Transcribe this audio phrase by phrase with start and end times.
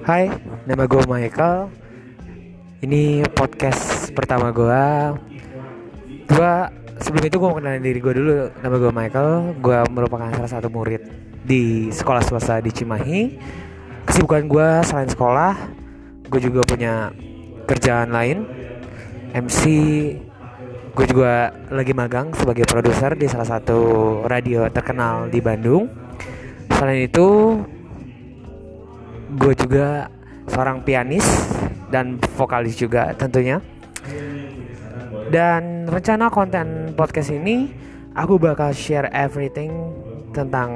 [0.00, 0.32] Hai,
[0.64, 1.68] nama gue Michael.
[2.80, 4.84] Ini podcast pertama gue.
[6.24, 6.52] Gue
[7.04, 8.48] sebelum itu gue mau kenalin diri gue dulu.
[8.64, 9.30] Nama gue Michael.
[9.60, 11.04] Gue merupakan salah satu murid
[11.44, 13.36] di sekolah swasta di Cimahi.
[14.08, 15.52] Kesibukan gue selain sekolah,
[16.32, 17.12] gue juga punya
[17.68, 18.48] kerjaan lain.
[19.36, 19.60] MC,
[20.96, 23.80] gue juga lagi magang sebagai produser di salah satu
[24.24, 25.92] radio terkenal di Bandung.
[26.72, 27.60] Selain itu,
[29.38, 30.10] gue juga
[30.50, 31.22] seorang pianis
[31.92, 33.62] dan vokalis juga tentunya.
[35.30, 37.70] Dan rencana konten podcast ini
[38.18, 39.70] aku bakal share everything
[40.34, 40.74] tentang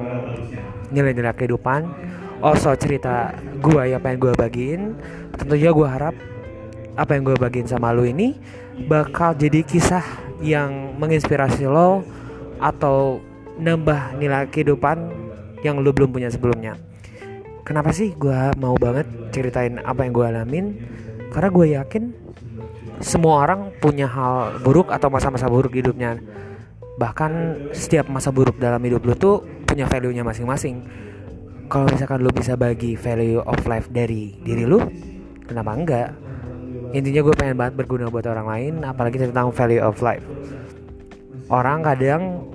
[0.95, 1.91] nilai-nilai kehidupan.
[2.39, 4.83] Also cerita gue ya yang gue bagiin.
[5.35, 6.15] Tentunya gue harap
[6.95, 8.39] apa yang gue bagiin sama lo ini
[8.87, 10.07] bakal jadi kisah
[10.39, 12.07] yang menginspirasi lo
[12.63, 13.19] atau
[13.59, 15.11] nambah nilai kehidupan
[15.67, 16.79] yang lo belum punya sebelumnya
[17.65, 20.67] kenapa sih gue mau banget ceritain apa yang gue alamin?
[21.33, 22.05] Karena gue yakin
[23.03, 26.21] semua orang punya hal buruk atau masa-masa buruk hidupnya.
[26.95, 27.33] Bahkan
[27.75, 30.87] setiap masa buruk dalam hidup lu tuh punya value-nya masing-masing.
[31.67, 34.79] Kalau misalkan lu bisa bagi value of life dari diri lu
[35.49, 36.09] kenapa enggak?
[36.95, 40.23] Intinya gue pengen banget berguna buat orang lain apalagi tentang value of life.
[41.51, 42.47] Orang kadang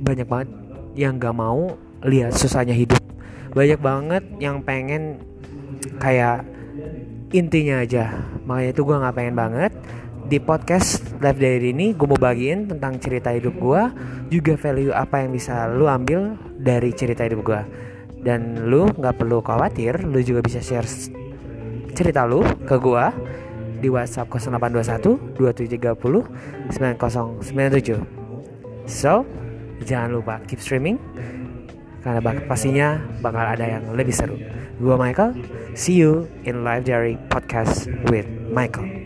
[0.00, 0.48] banyak banget
[0.96, 3.05] yang gak mau lihat susahnya hidup
[3.56, 5.16] banyak banget yang pengen
[5.96, 6.44] kayak
[7.32, 8.12] intinya aja.
[8.44, 9.72] Makanya itu gue nggak pengen banget.
[10.26, 13.82] Di podcast live dari ini gue mau bagiin tentang cerita hidup gue
[14.28, 17.62] juga value apa yang bisa lu ambil dari cerita hidup gue
[18.26, 20.90] dan lu nggak perlu khawatir lu juga bisa share
[21.94, 23.04] cerita lu ke gue
[23.78, 28.02] di WhatsApp 0821 2730 9097
[28.90, 29.22] so
[29.86, 30.98] jangan lupa keep streaming
[32.02, 34.36] karena bak pastinya bakal ada yang lebih seru.
[34.82, 35.36] Gua Michael,
[35.72, 39.05] see you in Live Diary Podcast with Michael.